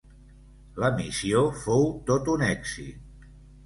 La 0.85 0.89
missió 1.03 1.45
fou 1.69 1.87
tot 2.11 2.35
un 2.39 2.49
èxit. 2.53 3.33